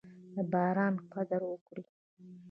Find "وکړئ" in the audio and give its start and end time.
1.47-1.83